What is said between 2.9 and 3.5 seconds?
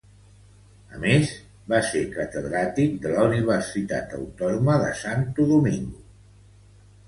de la